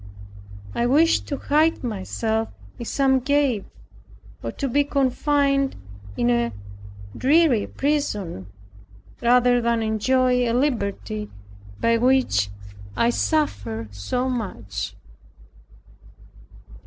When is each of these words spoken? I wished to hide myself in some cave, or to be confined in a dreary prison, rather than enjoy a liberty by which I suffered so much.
I 0.73 0.87
wished 0.87 1.27
to 1.27 1.37
hide 1.37 1.83
myself 1.83 2.49
in 2.79 2.85
some 2.85 3.21
cave, 3.21 3.65
or 4.41 4.51
to 4.53 4.67
be 4.67 4.83
confined 4.83 5.75
in 6.17 6.31
a 6.31 6.53
dreary 7.15 7.67
prison, 7.67 8.47
rather 9.21 9.61
than 9.61 9.83
enjoy 9.83 10.49
a 10.49 10.53
liberty 10.53 11.29
by 11.79 11.97
which 11.97 12.49
I 12.97 13.11
suffered 13.11 13.93
so 13.93 14.27
much. 14.27 14.95